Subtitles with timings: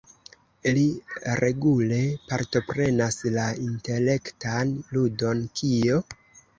[0.77, 0.85] Li
[1.41, 2.01] regule
[2.33, 6.07] partoprenas la intelektan ludon "Kio?